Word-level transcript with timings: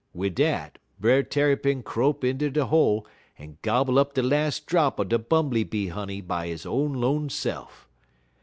Wid 0.15 0.33
dat, 0.33 0.79
Brer 0.99 1.21
Tarrypin 1.21 1.83
crope 1.83 2.23
inter 2.23 2.49
de 2.49 2.63
hole 2.65 3.05
en 3.37 3.59
gobble 3.61 3.99
up 3.99 4.15
de 4.15 4.23
las' 4.23 4.59
drop 4.59 4.99
er 4.99 5.03
de 5.05 5.19
bumbly 5.19 5.63
bee 5.63 5.89
honey 5.89 6.21
by 6.21 6.47
he 6.47 6.67
own 6.67 6.95
alone 6.95 7.29
se'f. 7.29 7.87